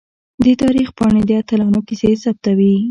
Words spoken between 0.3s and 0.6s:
د